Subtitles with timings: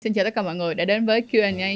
[0.00, 1.68] Xin chào tất cả mọi người đã đến với Q&A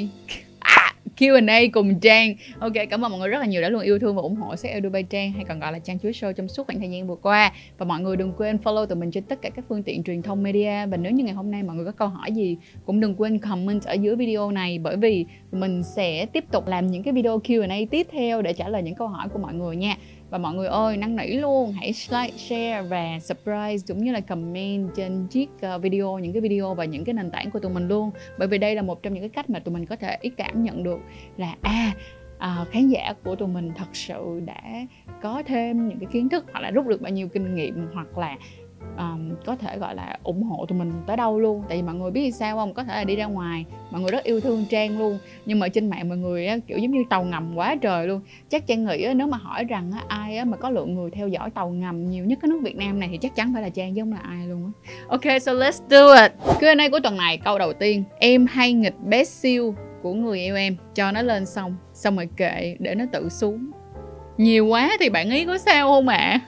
[0.59, 2.35] à, Q&A cùng Trang.
[2.59, 4.55] Ok, cảm ơn mọi người rất là nhiều đã luôn yêu thương và ủng hộ
[4.55, 7.07] sách Dubai Trang hay còn gọi là Trang Chuối Show trong suốt khoảng thời gian
[7.07, 7.53] vừa qua.
[7.77, 10.21] Và mọi người đừng quên follow tụi mình trên tất cả các phương tiện truyền
[10.21, 10.85] thông media.
[10.85, 13.39] Và nếu như ngày hôm nay mọi người có câu hỏi gì cũng đừng quên
[13.39, 14.79] comment ở dưới video này.
[14.79, 18.69] Bởi vì mình sẽ tiếp tục làm những cái video Q&A tiếp theo để trả
[18.69, 19.95] lời những câu hỏi của mọi người nha
[20.31, 21.71] và mọi người ơi năn nỉ luôn.
[21.71, 26.41] Hãy like share và subscribe cũng như là comment trên chiếc ờ, video những cái
[26.41, 28.11] video và những cái nền tảng của tụi mình luôn.
[28.37, 30.29] Bởi vì đây là một trong những cái cách mà tụi mình có thể ý
[30.29, 30.99] cảm nhận được
[31.37, 31.91] là à
[32.41, 34.61] à, khán giả của tụi mình thật sự đã
[35.21, 38.17] có thêm những cái kiến thức hoặc là rút được bao nhiêu kinh nghiệm hoặc
[38.17, 38.37] là
[38.97, 41.63] um, có thể gọi là ủng hộ tụi mình tới đâu luôn.
[41.69, 42.73] Tại vì mọi người biết sao không?
[42.73, 45.19] Có thể là đi ra ngoài mọi người rất yêu thương trang luôn.
[45.45, 48.21] Nhưng mà trên mạng mọi người á, kiểu giống như tàu ngầm quá trời luôn.
[48.49, 51.11] Chắc trang nghĩ á, nếu mà hỏi rằng á, ai á, mà có lượng người
[51.11, 53.61] theo dõi tàu ngầm nhiều nhất cái nước việt nam này thì chắc chắn phải
[53.61, 54.71] là trang chứ không là ai luôn á.
[55.07, 56.31] Ok so let's do it.
[56.59, 58.03] Q&A của tuần này câu đầu tiên.
[58.19, 60.77] Em hay nghịch bé siêu của người yêu em?
[60.95, 63.71] Cho nó lên xong xong rồi kệ để nó tự xuống.
[64.37, 66.17] Nhiều quá thì bạn ý có sao không ạ?
[66.17, 66.39] à?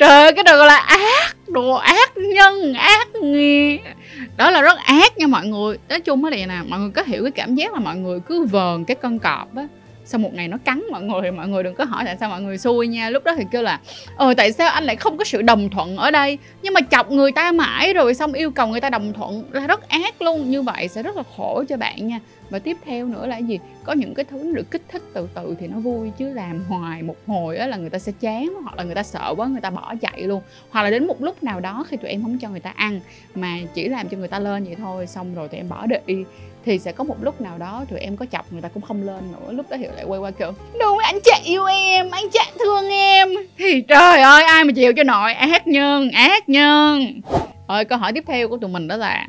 [0.00, 3.76] Trời ơi, cái đồ là ác, đồ ác nhân, ác nghĩa
[4.36, 5.78] đó là rất ác nha mọi người.
[5.88, 8.20] Nói chung á này nè, mọi người có hiểu cái cảm giác là mọi người
[8.20, 9.66] cứ vờn cái con cọp á
[10.04, 12.28] sau một ngày nó cắn mọi người thì mọi người đừng có hỏi tại sao
[12.28, 13.10] mọi người xui nha.
[13.10, 13.80] Lúc đó thì kêu là
[14.16, 16.38] ờ tại sao anh lại không có sự đồng thuận ở đây?
[16.62, 19.66] Nhưng mà chọc người ta mãi rồi xong yêu cầu người ta đồng thuận là
[19.66, 20.50] rất ác luôn.
[20.50, 22.20] Như vậy sẽ rất là khổ cho bạn nha.
[22.50, 23.58] Và tiếp theo nữa là gì?
[23.84, 27.02] Có những cái thứ được kích thích từ từ thì nó vui, chứ làm hoài
[27.02, 29.60] một hồi á là người ta sẽ chán hoặc là người ta sợ quá, người
[29.60, 30.42] ta bỏ chạy luôn.
[30.70, 33.00] Hoặc là đến một lúc nào đó khi tụi em không cho người ta ăn
[33.34, 36.24] mà chỉ làm cho người ta lên vậy thôi, xong rồi tụi em bỏ đi
[36.64, 39.02] thì sẽ có một lúc nào đó tụi em có chọc người ta cũng không
[39.02, 42.24] lên nữa, lúc đó thì lại quay qua kiểu đúng anh chạy yêu em, anh
[42.32, 47.20] chạy thương em thì trời ơi, ai mà chịu cho nội ác nhân ác nhân
[47.68, 49.28] rồi câu hỏi tiếp theo của tụi mình đó là,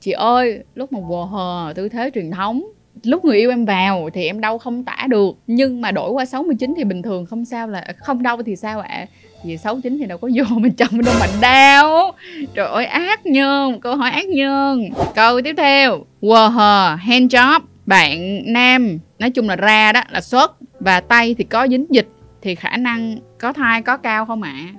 [0.00, 2.62] chị ơi, lúc mà quờ hờ tư thế truyền thống,
[3.02, 6.24] lúc người yêu em vào thì em đau không tả được, nhưng mà đổi qua
[6.24, 9.06] 69 thì bình thường không sao là, không đau thì sao ạ à?
[9.44, 12.14] Vì 69 thì đâu có vô bên chồng đâu mà đau.
[12.54, 14.88] Trời ơi, ác nhân, câu hỏi ác nhân.
[15.14, 17.60] Câu tiếp theo quờ hờ, hand job.
[17.86, 22.08] Bạn nam, nói chung là ra đó, là xuất và tay thì có dính dịch
[22.42, 24.52] thì khả năng có thai có cao không ạ?
[24.52, 24.74] À?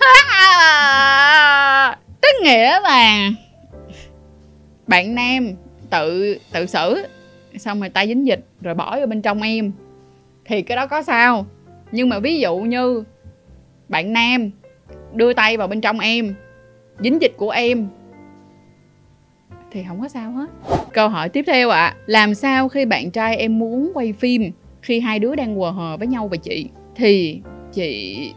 [2.20, 3.30] tức nghĩa là
[4.86, 5.50] bạn nam
[5.90, 7.06] tự tự xử,
[7.58, 9.72] xong rồi tay dính dịch, rồi bỏ vô bên trong em
[10.50, 11.46] thì cái đó có sao.
[11.92, 13.04] Nhưng mà ví dụ như
[13.88, 14.50] bạn nam
[15.14, 16.34] đưa tay vào bên trong em
[17.00, 17.88] dính dịch của em
[19.70, 20.46] thì không có sao hết.
[20.92, 24.50] Câu hỏi tiếp theo ạ à, làm sao khi bạn trai em muốn quay phim
[24.82, 26.68] khi hai đứa đang quờ hờ với nhau và chị?
[26.94, 27.40] Thì
[27.72, 28.32] chị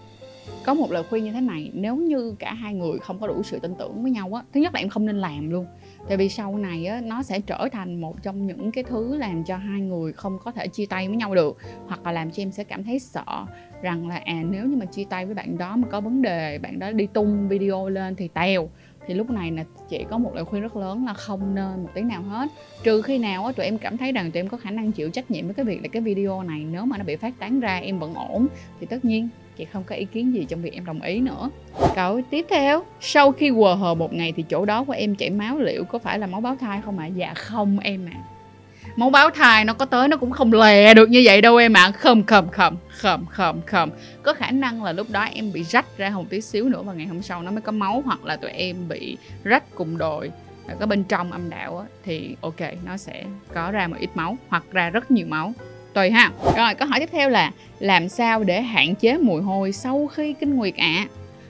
[0.65, 3.43] có một lời khuyên như thế này nếu như cả hai người không có đủ
[3.43, 5.65] sự tin tưởng với nhau á thứ nhất là em không nên làm luôn
[6.07, 9.43] tại vì sau này á, nó sẽ trở thành một trong những cái thứ làm
[9.43, 11.57] cho hai người không có thể chia tay với nhau được.
[11.87, 13.45] Hoặc là làm cho em sẽ cảm thấy sợ
[13.81, 16.57] rằng là à nếu như mà chia tay với bạn đó mà có vấn đề,
[16.57, 18.69] bạn đó đi tung video lên thì tèo.
[19.07, 21.89] Thì lúc này là chị có một lời khuyên rất lớn là không nên một
[21.93, 22.49] tí nào hết.
[22.83, 25.09] Trừ khi nào á, tụi em cảm thấy rằng tụi em có khả năng chịu
[25.09, 27.59] trách nhiệm với cái việc là cái video này, nếu mà nó bị phát tán
[27.59, 28.47] ra, em vẫn ổn.
[28.79, 31.49] Thì tất nhiên chị không có ý kiến gì trong việc em đồng ý nữa
[31.95, 35.29] câu tiếp theo sau khi quờ hờ một ngày thì chỗ đó của em chảy
[35.29, 37.07] máu liệu có phải là máu báo thai không ạ à?
[37.07, 38.23] dạ không em ạ à.
[38.95, 41.73] máu báo thai nó có tới nó cũng không lè được như vậy đâu em
[41.77, 41.91] ạ à.
[41.91, 43.89] không không không không không không
[44.23, 46.93] có khả năng là lúc đó em bị rách ra một tí xíu nữa và
[46.93, 50.31] ngày hôm sau nó mới có máu hoặc là tụi em bị rách cùng đồi
[50.67, 54.09] ờ, có bên trong âm đạo á, thì ok nó sẽ có ra một ít
[54.15, 55.53] máu hoặc ra rất nhiều máu
[55.93, 59.71] tùy ha rồi câu hỏi tiếp theo là làm sao để hạn chế mùi hôi
[59.71, 61.07] sau khi kinh nguyệt ạ à?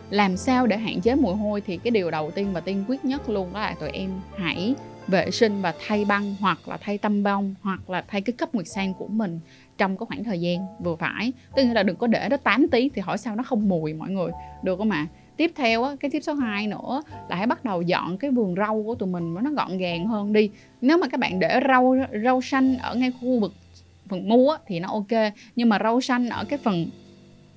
[0.09, 3.05] làm sao để hạn chế mùi hôi thì cái điều đầu tiên và tiên quyết
[3.05, 4.75] nhất luôn đó là tụi em hãy
[5.07, 8.55] vệ sinh và thay băng hoặc là thay tăm bông hoặc là thay cái cấp
[8.55, 9.39] nguyệt sang của mình
[9.77, 12.89] trong cái khoảng thời gian vừa phải tức là đừng có để nó 8 tí
[12.89, 14.31] thì hỏi sao nó không mùi mọi người
[14.63, 15.11] được không ạ à?
[15.37, 18.56] tiếp theo á, cái tiếp số 2 nữa là hãy bắt đầu dọn cái vườn
[18.57, 20.50] rau của tụi mình nó gọn gàng hơn đi
[20.81, 23.53] nếu mà các bạn để rau rau xanh ở ngay khu vực
[24.13, 25.33] phần mu á, thì nó ok.
[25.56, 26.86] Nhưng mà rau xanh ở cái phần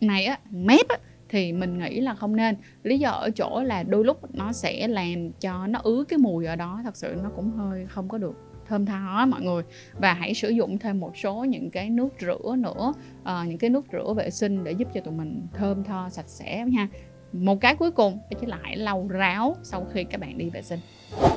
[0.00, 0.96] này á mép á,
[1.28, 2.56] thì mình nghĩ là không nên.
[2.82, 6.46] Lý do ở chỗ là đôi lúc nó sẽ làm cho nó ứ cái mùi
[6.46, 8.34] ở đó thật sự nó cũng hơi không có được
[8.68, 9.62] thơm tho mọi người.
[9.92, 12.92] Và hãy sử dụng thêm một số những cái nước rửa nữa
[13.24, 16.28] à, những cái nước rửa vệ sinh để giúp cho tụi mình thơm tho sạch
[16.28, 16.88] sẽ nha
[17.32, 20.50] một cái cuối cùng đó chính là hãy lau ráo sau khi các bạn đi
[20.50, 20.78] vệ sinh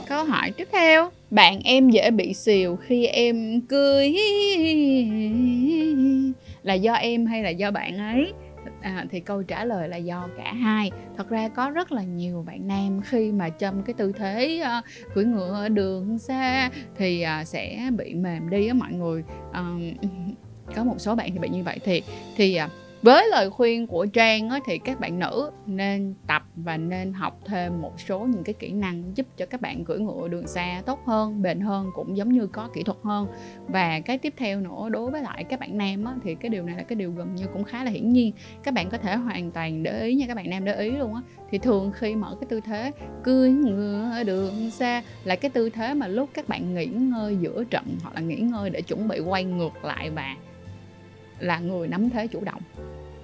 [0.07, 1.10] câu hỏi tiếp theo.
[1.31, 4.16] Bạn em dễ bị xìu khi em cười.
[6.63, 8.33] Là do em hay là do bạn ấy?
[8.81, 10.92] À, thì câu trả lời là do cả hai.
[11.18, 14.86] Thật ra có rất là nhiều bạn nam khi mà trong cái tư thế uh,
[15.13, 19.24] cưỡi ngựa ở đường xa thì uh, sẽ bị mềm đi á mọi người.
[19.50, 19.95] Uh,
[20.75, 22.01] có một số bạn thì bị như vậy thì
[22.36, 26.78] thì uh, với lời khuyên của trang á, thì các bạn nữ nên tập và
[26.78, 30.28] nên học thêm một số những cái kỹ năng giúp cho các bạn cưỡi ngựa
[30.28, 33.28] đường xa tốt hơn bền hơn cũng giống như có kỹ thuật hơn.
[33.68, 36.63] Và cái tiếp theo nữa đối với lại các bạn nam á, thì cái điều
[36.63, 38.34] này là cái điều gần như cũng khá là hiển nhiên.
[38.63, 41.16] Các bạn có thể hoàn toàn để ý nha các bạn nam để ý luôn
[41.16, 41.22] á.
[41.51, 42.92] Thì thường khi mở cái tư thế
[43.24, 47.38] cưỡi ngựa ở đường xa là cái tư thế mà lúc các bạn nghỉ ngơi
[47.42, 50.36] giữa trận hoặc là nghỉ ngơi để chuẩn bị quay ngược lại và
[51.40, 52.62] là người nắm thế chủ động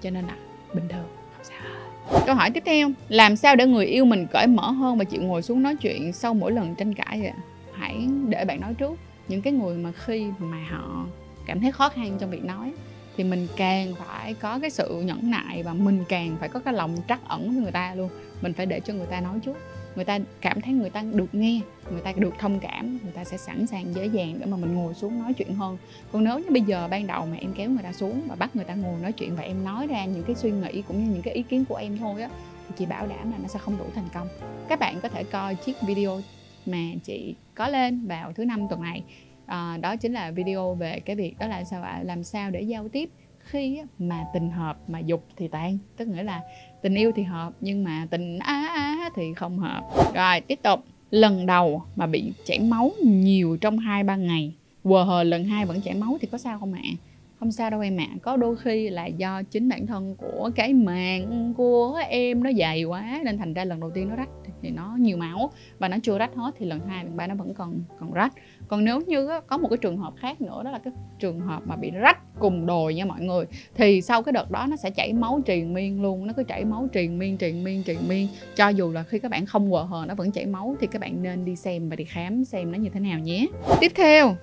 [0.05, 0.35] cho nên là
[0.73, 1.05] bình thường.
[1.35, 4.97] Không sao câu hỏi tiếp theo, làm sao để người yêu mình cởi mở hơn
[4.97, 7.31] và chịu ngồi xuống nói chuyện sau mỗi lần tranh cãi vậy
[7.73, 11.05] hãy để bạn nói trước, những cái người mà khi mà họ
[11.45, 12.71] cảm thấy khó khăn trong việc nói
[13.17, 16.73] thì mình càng phải có cái sự nhẫn nại và mình càng phải có cái
[16.73, 18.09] lòng trắc ẩn với người ta luôn.
[18.41, 19.57] Mình phải để cho người ta nói trước
[19.95, 21.62] người ta cảm thấy người ta được nghe
[21.92, 24.75] người ta được thông cảm người ta sẽ sẵn sàng dễ dàng để mà mình
[24.75, 25.77] ngồi xuống nói chuyện hơn.
[26.12, 28.56] Còn nếu như bây giờ ban đầu mà em kéo người ta xuống và bắt
[28.56, 31.13] người ta ngồi nói chuyện và em nói ra những cái suy nghĩ cũng như
[31.13, 32.30] những cái ý kiến của em thôi á
[32.68, 34.27] thì chị bảo đảm là nó sẽ không đủ thành công.
[34.69, 36.21] Các bạn có thể coi chiếc video
[36.65, 39.03] mà chị có lên vào thứ năm tuần này.
[39.45, 42.01] À, đó chính là video về cái việc đó là sao ạ?
[42.03, 43.09] Làm sao để giao tiếp
[43.45, 46.42] khi mà tình hợp mà dục thì tan, tức nghĩa là
[46.81, 49.83] tình yêu thì hợp nhưng mà tình á á thì không hợp
[50.15, 50.80] rồi, tiếp tục
[51.12, 54.53] lần đầu mà bị chảy máu nhiều trong hai ba ngày,
[54.83, 56.94] quờ hờ lần hai vẫn chảy máu thì có sao không ạ à?
[57.39, 58.07] Không sao đâu em ạ.
[58.11, 58.17] À.
[58.21, 62.83] có đôi khi là do chính bản thân của cái màng của em nó dày
[62.83, 64.29] quá nên thành ra lần đầu tiên nó rách
[64.61, 67.35] thì nó nhiều máu và nó chưa rách hết thì lần hai, lần ba nó
[67.35, 68.33] vẫn còn còn rách.
[68.67, 71.63] Còn nếu như có một cái trường hợp khác nữa đó là cái trường hợp
[71.65, 73.45] mà bị rách cùng đồi nha mọi người,
[73.75, 76.65] thì sau cái đợt đó nó sẽ chảy máu triền miên luôn, nó cứ chảy
[76.65, 78.27] máu triền miên triền miên triền miên.
[78.55, 81.01] Cho dù là khi các bạn không quờ hờ nó vẫn chảy máu thì các
[81.01, 83.47] bạn nên đi xem và đi khám xem nó như thế nào nhé.
[83.79, 84.35] Tiếp theo,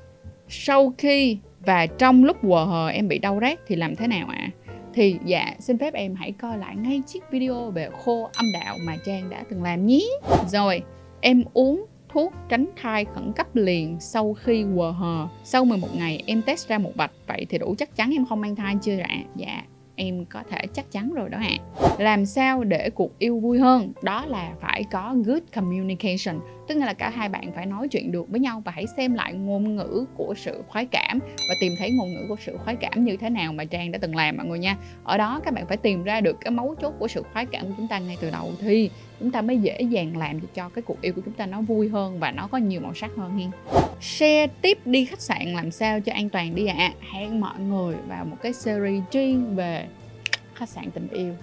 [0.48, 4.26] sau khi và trong lúc quờ hờ em bị đau rát thì làm thế nào
[4.28, 4.38] ạ?
[4.38, 4.50] À?
[4.94, 8.76] thì dạ xin phép em hãy coi lại ngay chiếc video về khô âm đạo
[8.86, 10.00] mà trang đã từng làm nhé.
[10.46, 10.82] Rồi,
[11.20, 15.28] em uống thuốc tránh thai khẩn cấp liền sau khi quờ hờ.
[15.44, 18.40] Sau 11 ngày em test ra một bạch, vậy thì đủ chắc chắn em không
[18.40, 19.16] mang thai chưa ạ?
[19.36, 19.62] Dạ
[19.96, 21.58] em có thể chắc chắn rồi đó ạ.
[21.82, 21.88] À.
[21.98, 23.92] làm sao để cuộc yêu vui hơn?
[24.02, 28.28] Đó là phải có good communication tức là cả hai bạn phải nói chuyện được
[28.28, 31.18] với nhau và hãy xem lại ngôn ngữ của sự khoái cảm
[31.48, 33.98] và tìm thấy ngôn ngữ của sự khoái cảm như thế nào mà trang đã
[33.98, 34.76] từng làm mọi người nha.
[35.04, 37.66] Ở đó, các bạn phải tìm ra được cái mấu chốt của sự khoái cảm
[37.66, 40.82] của chúng ta ngay từ đầu thì chúng ta mới dễ dàng làm cho cái
[40.82, 43.38] cuộc yêu của chúng ta nó vui hơn và nó có nhiều màu sắc hơn
[43.38, 43.50] hen.
[44.00, 46.74] Share tiếp đi khách sạn làm sao cho an toàn đi ạ?
[46.78, 46.92] À.
[47.12, 49.86] hẹn mọi người vào một cái series riêng về
[50.54, 51.34] khách sạn tình yêu.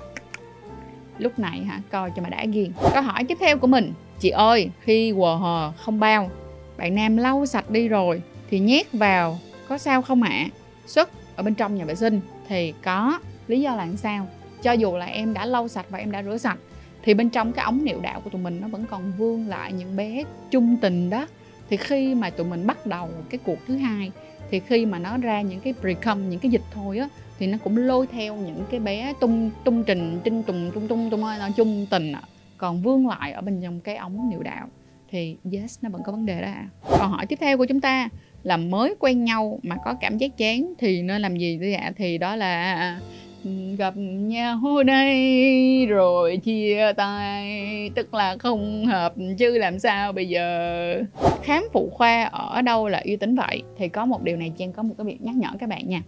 [1.18, 1.82] Lúc này hả?
[1.90, 2.72] Coi cho mà đã ghiền.
[2.94, 6.30] Câu hỏi tiếp theo của mình chị ơi khi quờ hờ không bao
[6.78, 10.48] bạn nam lau sạch đi rồi thì nhét vào có sao không ạ à?
[10.88, 14.28] xuất ở bên trong nhà vệ sinh thì có lý do là làm sao
[14.64, 16.58] cho dù là em đã lau sạch và em đã rửa sạch
[17.04, 19.74] thì bên trong cái ống niệu đạo của tụi mình nó vẫn còn vương lại
[19.74, 21.28] những bé chung tình đó
[21.70, 24.12] thì khi mà tụi mình bắt đầu cái cuộc thứ hai
[24.52, 27.58] thì khi mà nó ra những cái precum những cái dịch thôi á thì nó
[27.64, 31.50] cũng lôi theo những cái bé tung tung trình trinh tùng tung tung tung nó
[31.56, 32.22] chung tình à
[32.60, 34.68] còn vương lại ở bên trong cái ống niệu đạo
[35.12, 36.68] thì yes, nó vẫn có vấn đề đó à.
[37.00, 38.10] còn hỏi tiếp theo của chúng ta
[38.44, 41.92] là mới quen nhau mà có cảm giác chán thì nên làm gì thế ạ?
[41.98, 43.00] Thì đó là
[43.44, 50.30] ừ, gặp nhau đây, rồi chia tay, tức là không hợp chứ làm sao bây
[50.30, 51.04] giờ?
[51.44, 53.64] Khám phụ khoa ở đâu là uy tín vậy?
[53.78, 56.02] Thì có một điều này trang có một cái việc nhắc nhở các bạn nha.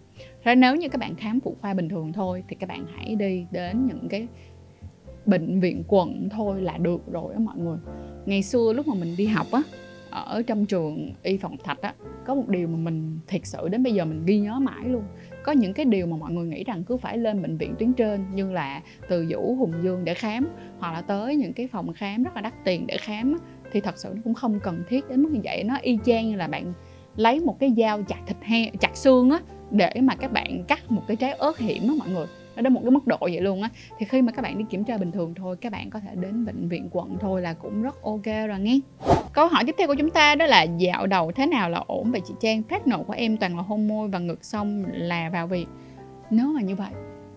[0.44, 3.14] Thế nếu như các bạn khám phụ khoa bình thường thôi thì các bạn hãy
[3.14, 4.26] đi đến những cái
[5.26, 7.78] bệnh viện quận thôi là được rồi á mọi người.
[8.26, 9.62] Ngày xưa lúc mà mình đi học á,
[10.10, 11.94] ở trong trường y phòng thạch á,
[12.26, 15.02] có một điều mà mình thiệt sự đến bây giờ mình ghi nhớ mãi luôn.
[15.44, 17.92] Có những cái điều mà mọi người nghĩ rằng cứ phải lên bệnh viện tuyến
[17.92, 20.48] trên, như là từ vũ hùng dương để khám,
[20.78, 23.38] hoặc là tới những cái phòng khám rất là đắt tiền để khám
[23.72, 25.64] thì thật sự nó cũng không cần thiết đến mức như vậy.
[25.64, 26.72] Nó y chang như là bạn
[27.16, 30.90] lấy một cái dao chặt thịt he chặt xương á, để mà các bạn cắt
[30.90, 33.40] một cái trái ớt hiểm á mọi người nó đến một cái mức độ vậy
[33.40, 33.68] luôn á.
[33.98, 36.10] Thì khi mà các bạn đi kiểm tra bình thường thôi các bạn có thể
[36.14, 38.78] đến bệnh viện quận thôi là cũng rất ok rồi nghe.
[39.32, 42.12] Câu hỏi tiếp theo của chúng ta đó là dạo đầu thế nào là ổn
[42.12, 42.62] vậy chị trang?
[42.62, 45.66] Phát nộ của em toàn là hôn môi và ngực xong là vào việc.
[46.30, 46.90] Nếu mà như vậy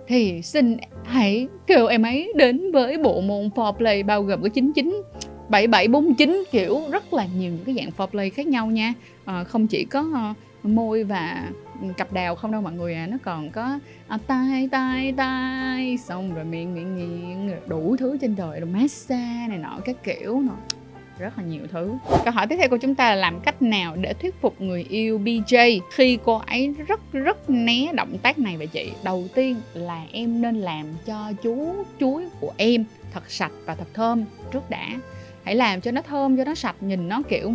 [0.07, 5.01] thì xin hãy kêu em ấy đến với bộ môn foreplay bao gồm có 99
[5.49, 8.93] 7749 kiểu rất là nhiều những cái dạng foreplay khác nhau nha.
[9.25, 10.33] À, không chỉ có ờ,
[10.67, 11.51] môi và
[11.97, 13.07] cặp đào không đâu mọi người à.
[13.07, 18.35] Nó còn có à, tai tai tai xong rồi miệng miệng miệng đủ thứ trên
[18.35, 20.55] đời rồi massage này nọ các kiểu nọ.
[21.19, 21.93] Rất là nhiều thứ.
[22.23, 24.85] Câu hỏi tiếp theo của chúng ta là làm cách nào để thuyết phục người
[24.89, 28.91] yêu BJ khi cô ấy rất rất né động tác này vậy chị?
[29.03, 33.87] Đầu tiên là em nên làm cho chú chuối của em thật sạch và thật
[33.93, 34.89] thơm trước đã.
[35.43, 37.53] Hãy làm cho nó thơm cho nó sạch nhìn nó kiểu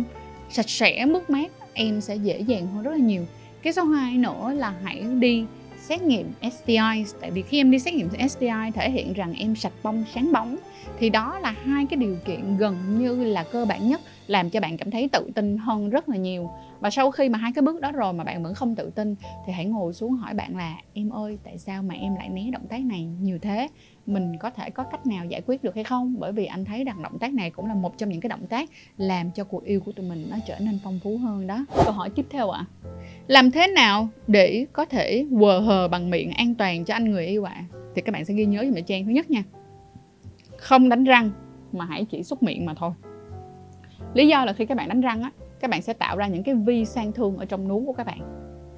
[0.49, 3.25] sạch sẽ mướt mát em sẽ dễ dàng hơn rất là nhiều.
[3.61, 5.45] Cái số 2 nữa là hãy đi
[5.81, 9.55] xét nghiệm STI tại vì khi em đi xét nghiệm STI thể hiện rằng em
[9.55, 10.57] sạch bông, sáng bóng.
[10.99, 14.01] Thì đó là hai cái điều kiện gần như là cơ bản nhất
[14.31, 16.49] làm cho bạn cảm thấy tự tin hơn rất là nhiều.
[16.79, 19.15] Và sau khi mà hai cái bước đó rồi mà bạn vẫn không tự tin,
[19.45, 22.41] thì hãy ngồi xuống hỏi bạn là, em ơi, tại sao mà em lại né
[22.51, 23.67] động tác này nhiều thế?
[24.05, 26.15] Mình có thể có cách nào giải quyết được hay không?
[26.19, 28.47] Bởi vì anh thấy rằng động tác này cũng là một trong những cái động
[28.47, 31.65] tác làm cho cuộc yêu của tụi mình nó trở nên phong phú hơn đó.
[31.85, 32.65] Câu hỏi tiếp theo ạ.
[32.83, 32.89] À.
[33.27, 37.25] làm thế nào để có thể quờ hờ bằng miệng an toàn cho anh người
[37.25, 37.53] yêu ạ?
[37.55, 37.65] À?
[37.95, 39.43] thì các bạn sẽ ghi nhớ cho mẹ trang thứ nhất nha.
[40.57, 41.31] Không đánh răng
[41.71, 42.91] mà hãy chỉ xúc miệng mà thôi
[44.13, 46.43] lý do là khi các bạn đánh răng á, các bạn sẽ tạo ra những
[46.43, 48.19] cái vi sang thương ở trong núm của các bạn.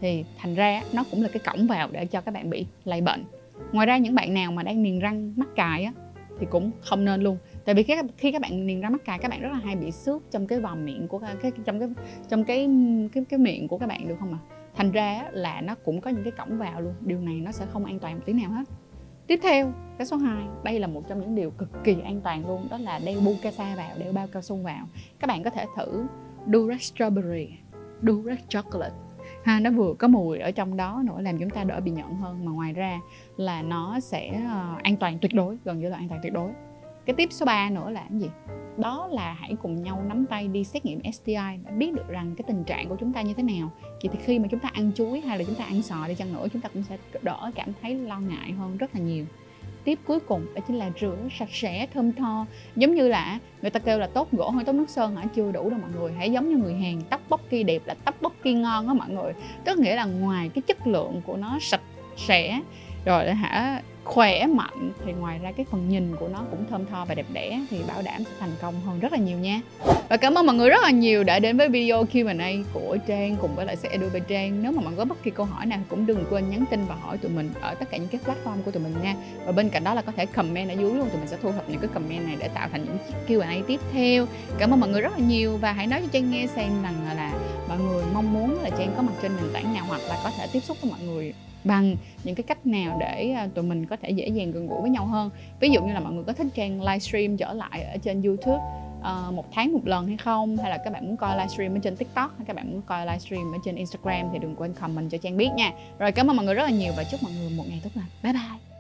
[0.01, 3.01] Thì thành ra nó cũng là cái cổng vào để cho các bạn bị lây
[3.01, 3.25] bệnh.
[3.71, 5.93] Ngoài ra những bạn nào mà đang niềng răng, mắc cài á,
[6.39, 7.37] thì cũng không nên luôn.
[7.65, 7.85] Tại vì
[8.17, 10.47] khi các bạn niềng răng, mắc cài, các bạn rất là hay bị xước trong
[10.47, 11.89] cái vòng miệng của cái trong cái
[12.29, 12.69] trong cái
[13.13, 14.39] cái cái miệng của các bạn, được không ạ?
[14.49, 14.53] À?
[14.75, 16.93] thành ra là nó cũng có những cái cổng vào luôn.
[17.01, 18.63] Điều này nó sẽ không an toàn một tí nào hết.
[19.27, 22.47] Tiếp theo, cái số 2, đây là một trong những điều cực kỳ an toàn
[22.47, 24.87] luôn, đó là đeo bukasa vào, đeo bao cao su vào.
[25.19, 26.05] Các bạn có thể thử
[26.47, 27.47] Durex Strawberry,
[28.01, 28.95] Durex Chocolate.
[29.43, 32.15] Ha, nó vừa có mùi ở trong đó nữa làm chúng ta đỡ bị nhận
[32.15, 32.99] hơn mà ngoài ra
[33.37, 36.51] là nó sẽ uh, an toàn tuyệt đối, gần như là an toàn tuyệt đối.
[37.05, 38.29] Cái tiếp số 3 nữa là cái gì?
[38.77, 42.35] đó là hãy cùng nhau nắm tay đi xét nghiệm STI để biết được rằng
[42.37, 43.71] cái tình trạng của chúng ta như thế nào.
[43.81, 46.15] Vậy thì khi mà chúng ta ăn chuối hay là chúng ta ăn sò đi
[46.15, 49.25] chăng nữa, chúng ta cũng sẽ đỡ cảm thấy lo ngại hơn rất là nhiều.
[49.83, 52.45] Tiếp cuối cùng đó chính là rửa sạch sẽ, thơm tho.
[52.75, 55.25] Giống như là người ta kêu là tốt gỗ hơn tốt nước sơn hả?
[55.35, 56.11] Chưa đủ đâu mọi người.
[56.11, 58.93] Hãy giống như người hàng tóc bóc kia đẹp là tóc bóc kia ngon á
[58.93, 59.33] mọi người.
[59.65, 61.81] Tức nghĩa là ngoài cái chất lượng của nó sạch
[62.17, 62.61] sẽ,
[63.05, 67.05] rồi hả khỏe, mạnh, thì ngoài ra cái phần nhìn của nó cũng thơm tho
[67.05, 69.61] và đẹp đẽ thì bảo đảm sẽ thành công hơn rất là nhiều nha.
[70.09, 73.35] Và cảm ơn mọi người rất là nhiều đã đến với video Q&A của Trang
[73.41, 74.63] cùng với lại sẽ Edu Trang.
[74.63, 76.85] Nếu mà mọi người có bất kỳ câu hỏi nào cũng đừng quên nhắn tin
[76.85, 79.15] và hỏi tụi mình ở tất cả những cái platform của tụi mình nha.
[79.45, 81.51] Và bên cạnh đó là có thể comment ở dưới luôn, tụi mình sẽ thu
[81.51, 84.25] thập những cái comment này để tạo thành những chiếc Q&A tiếp theo.
[84.57, 86.95] Cảm ơn mọi người rất là nhiều và hãy nói cho Trang nghe xem rằng
[87.15, 87.33] là
[87.67, 90.31] mọi người mong muốn là Trang có mặt trên nền tảng nào hoặc là có
[90.37, 93.85] thể tiếp xúc với mọi người bằng những cái cách nào để à, tụi mình
[93.85, 95.29] có thể dễ dàng gần gũi với nhau hơn.
[95.59, 98.59] Ví dụ như là mọi người có thích trang livestream trở lại ở trên youtube
[98.99, 100.57] uh, một tháng một lần hay không?
[100.57, 103.05] Hay là các bạn muốn coi livestream ở trên tiktok hay các bạn muốn coi
[103.05, 105.71] livestream ở trên instagram thì đừng quên comment cho trang biết nha.
[105.99, 107.89] Rồi cảm ơn mọi người rất là nhiều và chúc mọi người một ngày tốt
[107.95, 108.07] lành.
[108.23, 108.72] Bye bye!